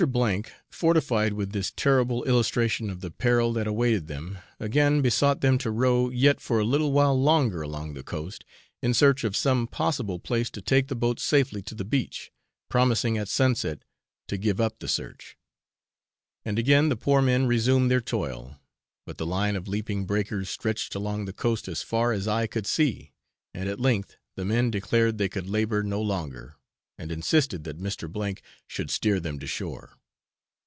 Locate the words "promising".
12.67-13.15